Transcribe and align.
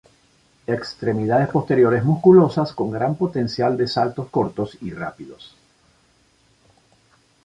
Extremidades 0.65 1.49
posteriores 1.49 2.03
musculosas 2.03 2.73
con 2.73 2.89
gran 2.89 3.13
potencial 3.13 3.77
de 3.77 3.87
saltos 3.87 4.31
cortos 4.31 4.75
y 4.81 4.89
rápidos. 4.89 5.55